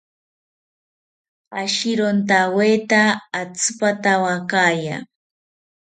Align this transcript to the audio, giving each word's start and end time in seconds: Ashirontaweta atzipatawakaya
Ashirontaweta 1.61 3.03
atzipatawakaya 3.41 4.95